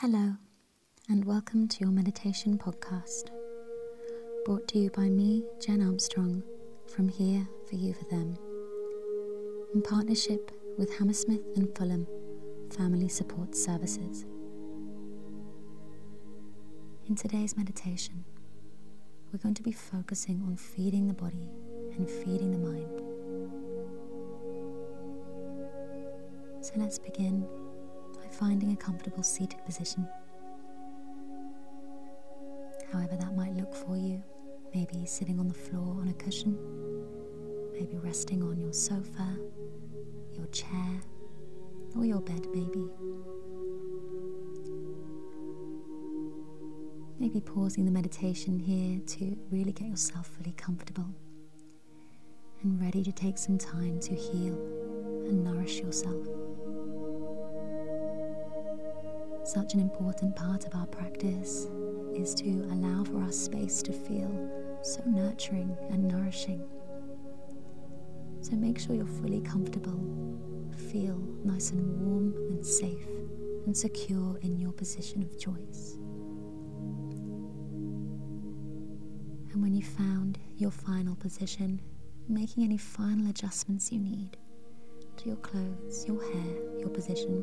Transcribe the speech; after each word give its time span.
Hello, 0.00 0.32
and 1.10 1.26
welcome 1.26 1.68
to 1.68 1.80
your 1.80 1.90
meditation 1.90 2.56
podcast, 2.56 3.28
brought 4.46 4.66
to 4.68 4.78
you 4.78 4.88
by 4.88 5.10
me, 5.10 5.44
Jen 5.60 5.82
Armstrong, 5.82 6.42
from 6.86 7.06
Here 7.06 7.46
for 7.68 7.74
You 7.76 7.92
for 7.92 8.06
Them, 8.06 8.34
in 9.74 9.82
partnership 9.82 10.52
with 10.78 10.90
Hammersmith 10.96 11.42
and 11.54 11.68
Fulham 11.76 12.06
Family 12.74 13.08
Support 13.10 13.54
Services. 13.54 14.24
In 17.06 17.14
today's 17.14 17.54
meditation, 17.58 18.24
we're 19.30 19.40
going 19.40 19.52
to 19.52 19.62
be 19.62 19.72
focusing 19.72 20.42
on 20.46 20.56
feeding 20.56 21.08
the 21.08 21.12
body 21.12 21.50
and 21.94 22.08
feeding 22.08 22.52
the 22.52 22.58
mind. 22.58 23.02
So 26.64 26.72
let's 26.76 26.98
begin 26.98 27.46
finding 28.30 28.72
a 28.72 28.76
comfortable 28.76 29.22
seated 29.22 29.64
position. 29.64 30.06
However, 32.92 33.16
that 33.16 33.36
might 33.36 33.54
look 33.54 33.74
for 33.74 33.96
you, 33.96 34.22
maybe 34.74 35.06
sitting 35.06 35.38
on 35.38 35.48
the 35.48 35.54
floor 35.54 35.96
on 36.00 36.08
a 36.08 36.14
cushion, 36.14 36.58
maybe 37.72 37.96
resting 37.98 38.42
on 38.42 38.58
your 38.58 38.72
sofa, 38.72 39.36
your 40.32 40.46
chair, 40.46 41.00
or 41.96 42.04
your 42.04 42.20
bed, 42.20 42.46
maybe. 42.52 42.88
Maybe 47.18 47.40
pausing 47.40 47.84
the 47.84 47.90
meditation 47.90 48.58
here 48.58 48.98
to 48.98 49.36
really 49.50 49.72
get 49.72 49.88
yourself 49.88 50.26
fully 50.28 50.52
comfortable 50.52 51.06
and 52.62 52.80
ready 52.80 53.02
to 53.04 53.12
take 53.12 53.38
some 53.38 53.58
time 53.58 54.00
to 54.00 54.14
heal 54.14 54.54
and 55.26 55.44
nourish 55.44 55.80
yourself. 55.80 56.39
Such 59.52 59.74
an 59.74 59.80
important 59.80 60.36
part 60.36 60.64
of 60.64 60.76
our 60.76 60.86
practice 60.86 61.66
is 62.14 62.36
to 62.36 62.68
allow 62.70 63.02
for 63.02 63.20
our 63.20 63.32
space 63.32 63.82
to 63.82 63.92
feel 63.92 64.30
so 64.80 65.02
nurturing 65.04 65.76
and 65.90 66.06
nourishing. 66.06 66.62
So 68.42 68.52
make 68.52 68.78
sure 68.78 68.94
you're 68.94 69.06
fully 69.06 69.40
comfortable, 69.40 69.98
feel 70.92 71.16
nice 71.42 71.72
and 71.72 72.00
warm 72.00 72.32
and 72.48 72.64
safe 72.64 73.08
and 73.66 73.76
secure 73.76 74.38
in 74.42 74.56
your 74.56 74.70
position 74.70 75.20
of 75.24 75.36
choice. 75.36 75.96
And 79.50 79.60
when 79.60 79.74
you've 79.74 79.84
found 79.88 80.38
your 80.58 80.70
final 80.70 81.16
position, 81.16 81.80
making 82.28 82.62
any 82.62 82.78
final 82.78 83.28
adjustments 83.28 83.90
you 83.90 83.98
need 83.98 84.36
to 85.16 85.26
your 85.26 85.38
clothes, 85.38 86.06
your 86.06 86.22
hair, 86.22 86.78
your 86.78 86.90
position, 86.90 87.42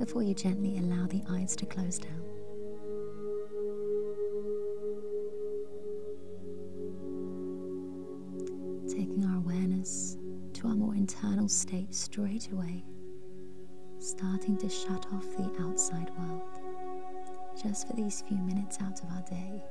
before 0.00 0.22
you 0.22 0.32
gently 0.32 0.78
allow 0.78 1.06
the 1.08 1.22
eyes 1.28 1.54
to 1.54 1.66
close 1.66 1.98
down. 1.98 2.22
Taking 8.88 9.26
our 9.28 9.36
awareness 9.36 10.16
to 10.54 10.68
our 10.68 10.74
more 10.74 10.94
internal 10.94 11.48
state 11.48 11.94
straight 11.94 12.50
away, 12.50 12.82
starting 13.98 14.56
to 14.56 14.70
shut 14.70 15.06
off 15.12 15.36
the 15.36 15.52
outside 15.60 16.10
world 16.18 16.40
just 17.62 17.86
for 17.86 17.94
these 17.94 18.24
few 18.26 18.38
minutes 18.38 18.78
out 18.80 19.02
of 19.02 19.10
our 19.10 19.22
day. 19.28 19.62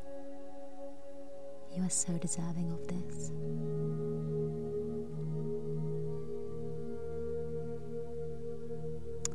You 1.75 1.83
are 1.83 1.89
so 1.89 2.13
deserving 2.19 2.71
of 2.71 2.87
this. 2.87 3.31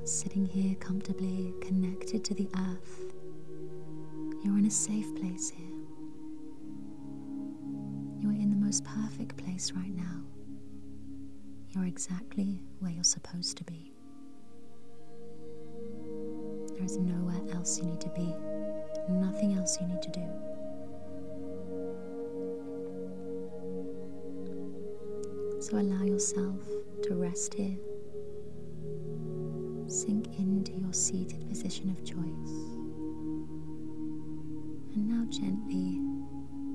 Sitting 0.04 0.44
here 0.44 0.74
comfortably 0.80 1.54
connected 1.62 2.22
to 2.26 2.34
the 2.34 2.46
earth, 2.58 3.14
you're 4.44 4.58
in 4.58 4.66
a 4.66 4.70
safe 4.70 5.14
place 5.16 5.48
here. 5.48 5.66
You 8.18 8.28
are 8.28 8.34
in 8.34 8.50
the 8.50 8.56
most 8.56 8.84
perfect 8.84 9.38
place 9.38 9.72
right 9.72 9.96
now. 9.96 10.20
You're 11.70 11.86
exactly 11.86 12.60
where 12.80 12.92
you're 12.92 13.02
supposed 13.02 13.56
to 13.56 13.64
be. 13.64 13.94
There 16.74 16.84
is 16.84 16.98
nowhere 16.98 17.40
else 17.54 17.78
you 17.78 17.86
need 17.86 18.02
to 18.02 18.10
be, 18.10 18.34
nothing 19.08 19.54
else 19.54 19.80
you 19.80 19.86
need 19.86 20.02
to 20.02 20.10
do. 20.10 20.28
So 25.62 25.78
allow 25.78 26.04
yourself 26.04 26.60
to 27.04 27.14
rest 27.14 27.54
here. 27.54 27.78
Sink 29.94 30.26
into 30.40 30.72
your 30.72 30.92
seated 30.92 31.48
position 31.48 31.88
of 31.88 32.04
choice. 32.04 32.18
And 34.92 35.08
now, 35.08 35.24
gently, 35.30 36.00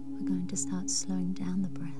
we're 0.08 0.26
going 0.26 0.48
to 0.48 0.56
start 0.56 0.90
slowing 0.90 1.34
down 1.34 1.62
the 1.62 1.68
breath. 1.68 1.92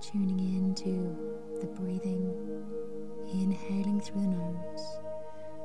Tuning 0.00 0.38
into 0.38 1.16
the 1.60 1.66
breathing, 1.66 2.32
inhaling 3.32 4.00
through 4.00 4.20
the 4.20 4.28
nose 4.28 4.98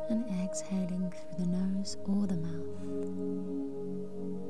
and 0.09 0.25
exhaling 0.43 1.11
through 1.11 1.45
the 1.45 1.51
nose 1.51 1.95
or 2.05 2.25
the 2.25 2.37
mouth. 2.37 4.48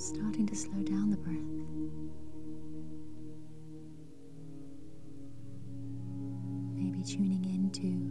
Starting 0.00 0.46
to 0.46 0.56
slow 0.56 0.80
down 0.82 1.10
the 1.10 1.16
breath. 1.18 1.36
Maybe 6.74 7.04
tuning 7.04 7.44
into 7.44 8.08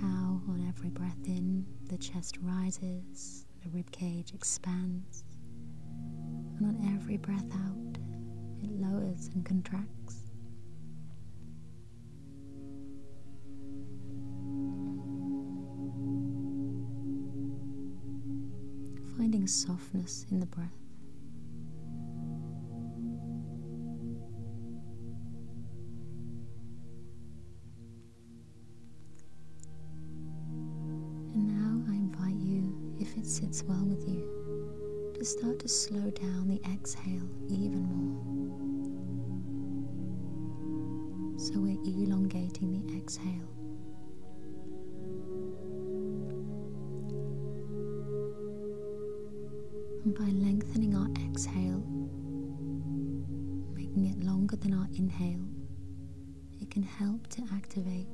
how, 0.00 0.40
on 0.48 0.64
every 0.68 0.90
breath 0.90 1.18
in, 1.26 1.66
the 1.88 1.98
chest 1.98 2.38
rises, 2.40 3.46
the 3.64 3.68
ribcage 3.70 4.32
expands 4.32 5.24
and 6.58 6.66
on 6.66 6.94
every 6.94 7.16
breath 7.16 7.50
out, 7.52 7.98
it 8.62 8.70
lowers 8.80 9.28
and 9.34 9.44
contracts. 9.44 10.19
Softness 19.50 20.26
in 20.30 20.40
the 20.40 20.46
breath. 20.46 20.68
And 31.34 31.46
now 31.48 31.82
I 31.92 31.94
invite 31.96 32.36
you, 32.40 32.96
if 33.00 33.16
it 33.16 33.26
sits 33.26 33.62
well 33.64 33.84
with 33.84 34.08
you, 34.08 35.12
to 35.18 35.24
start 35.24 35.58
to 35.60 35.68
slow 35.68 36.10
down 36.10 36.48
the 36.48 36.60
exhale 36.72 37.28
even 37.48 37.82
more. 37.82 38.20
So 41.38 41.58
we're 41.58 41.82
elongating 41.84 42.86
the 42.86 42.96
exhale. 42.96 43.59
And 50.04 50.14
by 50.14 50.24
lengthening 50.24 50.94
our 50.96 51.08
exhale, 51.28 51.84
making 53.74 54.06
it 54.06 54.24
longer 54.24 54.56
than 54.56 54.72
our 54.72 54.88
inhale, 54.94 55.44
it 56.60 56.70
can 56.70 56.82
help 56.82 57.26
to 57.28 57.42
activate 57.52 58.06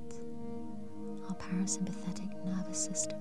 our 1.29 1.37
parasympathetic 1.37 2.45
nervous 2.45 2.85
system 2.85 3.21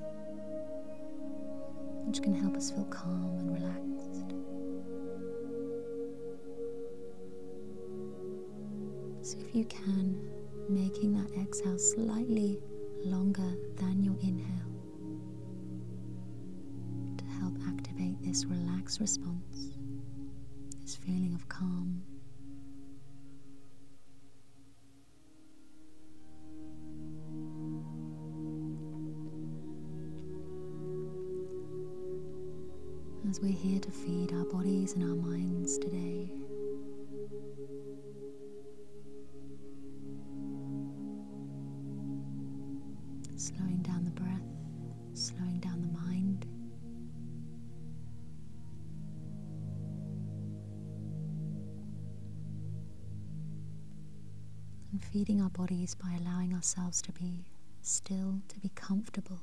which 2.06 2.22
can 2.22 2.34
help 2.36 2.56
us 2.56 2.72
feel 2.72 2.86
calm 2.86 3.38
and 3.40 3.54
relaxed. 3.54 4.34
So, 9.22 9.38
if 9.40 9.56
you 9.56 9.66
can, 9.66 10.20
making 10.70 11.14
that 11.14 11.32
exhale 11.40 11.80
slightly 11.80 12.60
longer 13.04 13.56
than 13.78 14.04
your 14.04 14.16
inhale 14.22 14.75
this 18.36 18.44
relaxed 18.48 19.00
response, 19.00 19.78
this 20.82 20.98
feeling 20.98 21.34
of 21.34 21.48
calm. 21.48 22.04
as 33.30 33.40
we're 33.42 33.52
here 33.52 33.80
to 33.80 33.92
feed 33.92 34.34
our 34.34 34.44
bodies 34.44 34.94
and 34.94 35.04
our 35.04 35.16
minds 35.16 35.78
today. 35.78 36.30
Feeding 55.16 55.42
our 55.42 55.50
bodies 55.52 55.96
by 55.96 56.14
allowing 56.20 56.54
ourselves 56.54 57.02
to 57.02 57.10
be 57.14 57.46
still, 57.82 58.42
to 58.50 58.60
be 58.60 58.70
comfortable 58.76 59.40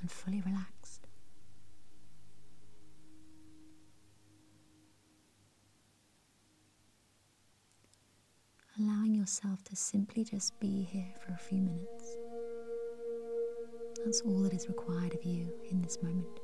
and 0.00 0.10
fully 0.10 0.40
relaxed. 0.40 1.06
allowing 8.80 9.12
yourself 9.12 9.62
to 9.64 9.74
simply 9.74 10.22
just 10.22 10.58
be 10.60 10.84
here 10.84 11.12
for 11.20 11.32
a 11.32 11.36
few 11.36 11.58
minutes. 11.58 12.16
That's 14.04 14.20
all 14.20 14.40
that 14.42 14.54
is 14.54 14.68
required 14.68 15.14
of 15.14 15.24
you 15.24 15.52
in 15.68 15.82
this 15.82 16.00
moment. 16.00 16.38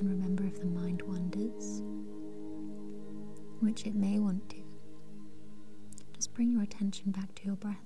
And 0.00 0.08
remember 0.08 0.44
if 0.46 0.58
the 0.58 0.66
mind 0.66 1.02
wanders, 1.02 1.82
which 3.60 3.86
it 3.86 3.94
may 3.94 4.18
want 4.18 4.48
to, 4.50 4.56
just 6.14 6.34
bring 6.34 6.50
your 6.50 6.62
attention 6.62 7.10
back 7.10 7.34
to 7.34 7.44
your 7.44 7.56
breath. 7.56 7.76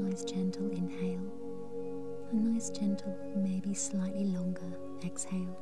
Nice 0.00 0.24
gentle 0.24 0.70
inhale, 0.70 1.32
a 2.32 2.36
nice 2.36 2.70
gentle, 2.70 3.16
maybe 3.36 3.74
slightly 3.74 4.24
longer 4.24 4.78
exhale. 5.04 5.58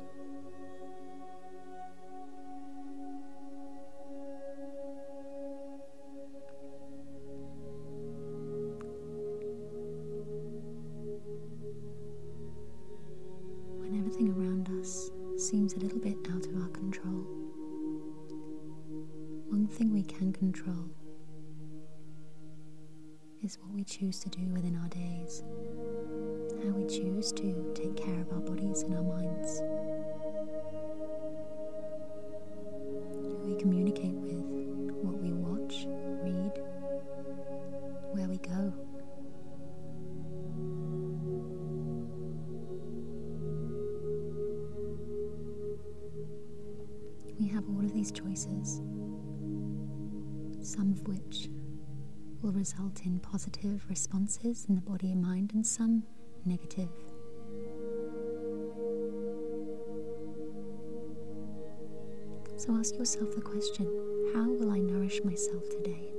Seems 15.47 15.75
a 15.75 15.79
little 15.79 15.99
bit 15.99 16.17
out 16.35 16.45
of 16.45 16.61
our 16.61 16.67
control. 16.67 17.25
One 19.47 19.65
thing 19.65 19.93
we 19.93 20.03
can 20.03 20.33
control 20.33 20.89
is 23.41 23.57
what 23.61 23.73
we 23.73 23.85
choose 23.85 24.19
to 24.19 24.29
do 24.29 24.41
within 24.51 24.75
our 24.75 24.89
days, 24.89 25.43
how 26.65 26.71
we 26.71 26.85
choose 26.85 27.31
to 27.31 27.71
take 27.73 27.95
care 27.95 28.19
of 28.19 28.29
our 28.33 28.41
bodies 28.41 28.81
and 28.81 28.95
our 28.95 29.01
minds, 29.01 29.26
choices, 48.37 48.81
some 50.61 50.91
of 50.91 51.07
which 51.07 51.49
will 52.41 52.51
result 52.51 53.01
in 53.05 53.19
positive 53.19 53.83
responses 53.89 54.65
in 54.69 54.75
the 54.75 54.81
body 54.81 55.11
and 55.11 55.21
mind, 55.21 55.51
and 55.53 55.65
some 55.65 56.03
negative. 56.45 56.89
So 62.57 62.75
ask 62.75 62.95
yourself 62.95 63.33
the 63.35 63.41
question 63.41 63.85
how 64.35 64.49
will 64.49 64.71
I 64.71 64.79
nourish 64.79 65.23
myself 65.23 65.63
today? 65.69 66.11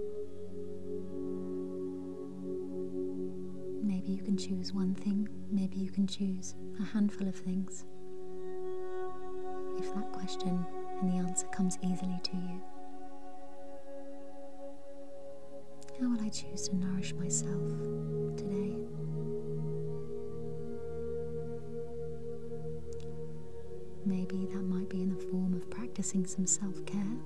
Maybe 3.82 4.10
you 4.10 4.22
can 4.22 4.36
choose 4.36 4.72
one 4.72 4.94
thing, 4.94 5.28
maybe 5.52 5.76
you 5.76 5.90
can 5.90 6.06
choose 6.06 6.56
a 6.80 6.84
handful 6.84 7.28
of 7.28 7.36
things. 7.36 7.84
If 9.78 9.94
that 9.94 10.10
question 10.12 10.66
and 11.00 11.12
the 11.12 11.16
answer 11.16 11.46
comes 11.48 11.78
easily 11.82 12.18
to 12.22 12.36
you. 12.36 12.60
How 16.00 16.08
will 16.08 16.22
I 16.24 16.28
choose 16.28 16.68
to 16.68 16.76
nourish 16.76 17.12
myself 17.14 17.68
today? 18.36 18.76
Maybe 24.04 24.46
that 24.46 24.62
might 24.62 24.88
be 24.88 25.02
in 25.02 25.10
the 25.10 25.22
form 25.26 25.54
of 25.54 25.68
practicing 25.70 26.26
some 26.26 26.46
self 26.46 26.84
care. 26.86 27.16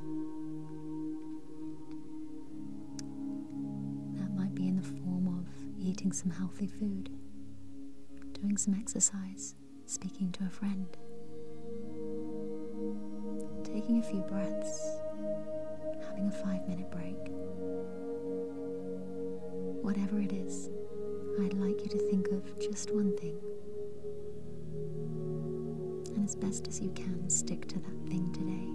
That 4.18 4.34
might 4.34 4.54
be 4.54 4.68
in 4.68 4.76
the 4.76 4.82
form 4.82 5.28
of 5.28 5.46
eating 5.78 6.12
some 6.12 6.30
healthy 6.30 6.66
food, 6.66 7.10
doing 8.32 8.56
some 8.56 8.74
exercise, 8.74 9.54
speaking 9.86 10.32
to 10.32 10.44
a 10.44 10.50
friend 10.50 10.96
taking 13.92 13.98
a 13.98 14.10
few 14.10 14.20
breaths, 14.22 14.96
having 16.06 16.26
a 16.28 16.30
five 16.30 16.66
minute 16.68 16.90
break. 16.90 17.16
Whatever 19.82 20.20
it 20.20 20.32
is, 20.32 20.70
I'd 21.40 21.54
like 21.54 21.82
you 21.82 21.88
to 21.88 21.98
think 22.10 22.28
of 22.28 22.58
just 22.58 22.90
one 22.94 23.16
thing. 23.18 23.36
And 26.14 26.24
as 26.24 26.36
best 26.36 26.68
as 26.68 26.80
you 26.80 26.90
can, 26.90 27.28
stick 27.28 27.68
to 27.68 27.78
that 27.80 28.08
thing 28.08 28.32
today. 28.32 28.68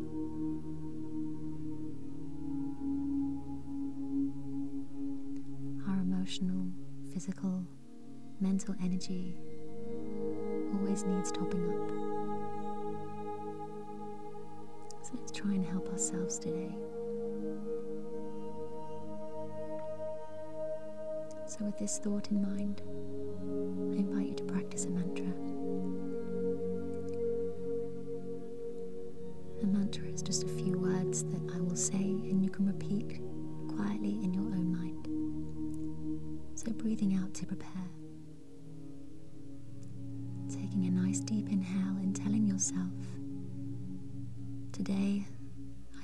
Our 5.90 6.00
emotional, 6.02 6.68
physical, 7.14 7.66
mental 8.40 8.76
energy 8.84 9.36
always 10.74 11.04
needs 11.06 11.32
topping 11.32 11.70
up. 11.70 12.07
Try 15.48 15.56
and 15.56 15.66
help 15.66 15.88
ourselves 15.90 16.38
today. 16.40 16.76
So, 21.48 21.64
with 21.64 21.78
this 21.80 22.00
thought 22.00 22.30
in 22.32 22.42
mind, 22.42 22.82
I 23.94 24.00
invite 24.00 24.28
you 24.28 24.36
to 24.36 24.44
practice 24.44 24.86
a 24.86 24.90
mantra. 24.90 25.26
A 29.64 29.66
mantra 29.66 30.08
is 30.08 30.22
just 30.22 30.44
a 30.44 30.48
few 30.48 30.78
words 30.78 31.24
that 31.24 31.56
I 31.56 31.62
will 31.62 31.78
say 31.78 31.96
and 31.96 32.44
you 32.44 32.50
can 32.50 32.68
repeat 32.68 33.22
quietly 33.76 34.20
in 34.24 34.34
your 34.34 34.44
own 34.44 34.76
mind. 34.76 35.08
So, 36.56 36.72
breathing 36.74 37.16
out 37.16 37.34
to 37.36 37.46
prepare. 37.46 37.72
Taking 40.50 40.86
a 40.88 40.92
nice 40.92 41.20
deep 41.22 41.50
inhale 41.50 41.98
and 41.98 42.14
telling 42.16 42.46
yourself 42.46 42.92
Today, 44.78 45.26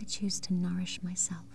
I 0.03 0.05
choose 0.05 0.38
to 0.41 0.53
nourish 0.53 1.01
myself. 1.01 1.45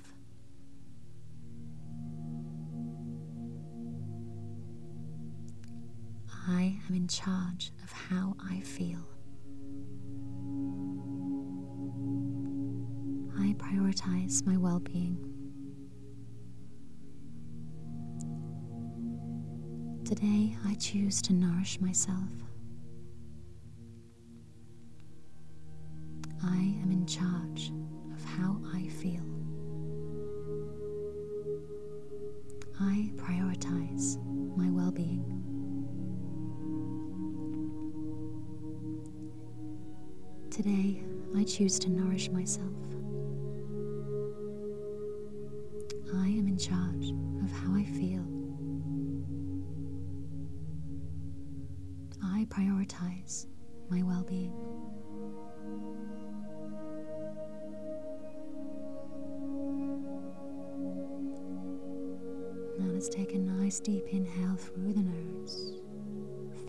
I 6.49 6.79
am 6.89 6.95
in 6.95 7.07
charge 7.09 7.73
of 7.85 7.93
how 7.93 8.35
I 8.51 8.61
feel. 8.61 9.07
I 13.39 13.53
prioritize 13.59 14.47
my 14.47 14.57
well 14.57 14.81
being. 14.81 15.19
Today, 20.07 20.57
I 20.65 20.73
choose 20.77 21.21
to 21.21 21.35
nourish 21.35 21.83
myself. 21.83 22.33
I 26.43 26.79
am 26.83 26.91
in 26.91 27.05
charge 27.07 27.73
how 28.39 28.61
I 28.73 28.89
feel. 28.89 29.23
I 32.81 33.11
prioritize 33.17 34.17
my 34.57 34.71
well 34.71 34.93
being. 34.93 35.25
Today, 40.51 41.03
I 41.37 41.45
choose 41.45 41.79
to 41.81 41.91
nourish 41.91 42.31
myself. 42.31 42.67
I 46.15 46.29
am 46.29 46.49
in 46.49 46.59
charge 46.59 47.11
of 47.43 47.51
how 47.59 47.75
I 47.75 47.85
feel. 47.85 48.25
I 52.23 52.47
prioritize 52.49 53.47
my 53.91 54.03
well 54.03 54.25
being. 54.25 54.68
Now 62.79 62.93
let's 62.93 63.09
take 63.09 63.35
a 63.35 63.39
nice 63.39 63.81
deep 63.81 64.07
inhale 64.13 64.55
through 64.55 64.93
the 64.93 65.01
nose, 65.03 65.81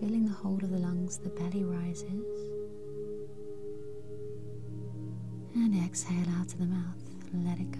filling 0.00 0.24
the 0.24 0.32
hold 0.32 0.64
of 0.64 0.70
the 0.70 0.78
lungs, 0.78 1.18
the 1.18 1.28
belly 1.28 1.62
rises. 1.62 2.04
And 5.54 5.84
exhale 5.84 6.28
out 6.40 6.52
of 6.52 6.58
the 6.58 6.66
mouth, 6.66 7.02
let 7.32 7.60
it 7.60 7.70
go. 7.70 7.78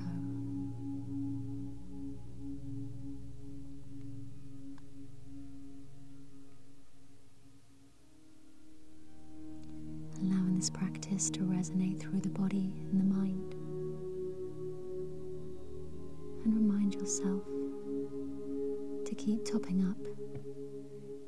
Allowing 10.22 10.54
this 10.56 10.70
practice 10.70 11.30
to 11.30 11.40
resonate 11.40 11.98
through 11.98 12.20
the 12.20 12.28
body 12.28 12.72
and 12.90 13.00
the 13.00 13.14
mind. 13.16 13.54
And 16.44 16.54
remind 16.54 16.94
yourself 16.94 17.42
to 19.10 19.16
keep 19.16 19.44
topping 19.44 19.84
up 19.90 19.96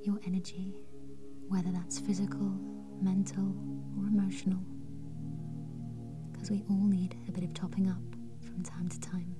your 0.04 0.16
energy, 0.24 0.72
whether 1.48 1.70
that's 1.72 1.98
physical, 1.98 2.56
mental, 3.00 3.56
or 3.98 4.06
emotional, 4.06 4.60
because 6.30 6.48
we 6.48 6.62
all 6.70 6.86
need 6.86 7.16
a 7.28 7.32
bit 7.32 7.42
of 7.42 7.52
topping 7.54 7.88
up 7.88 8.00
from 8.40 8.62
time 8.62 8.88
to 8.88 9.00
time. 9.00 9.34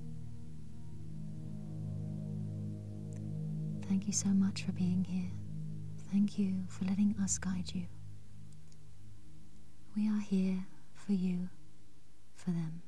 Thank 3.87 4.07
you 4.07 4.13
so 4.13 4.27
much 4.27 4.63
for 4.63 4.73
being 4.73 5.05
here. 5.05 5.31
Thank 6.11 6.37
you 6.37 6.65
for 6.67 6.83
letting 6.83 7.15
us 7.23 7.37
guide 7.37 7.71
you. 7.73 7.85
We 9.95 10.09
are 10.09 10.19
here 10.19 10.65
for 10.95 11.13
you, 11.13 11.47
for 12.35 12.51
them. 12.51 12.81